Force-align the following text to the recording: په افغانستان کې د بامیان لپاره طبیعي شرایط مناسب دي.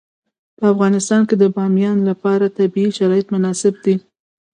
په 0.57 0.63
افغانستان 0.73 1.21
کې 1.27 1.35
د 1.37 1.43
بامیان 1.55 1.97
لپاره 2.09 2.53
طبیعي 2.57 2.89
شرایط 2.97 3.27
مناسب 3.35 3.73
دي. 3.83 3.95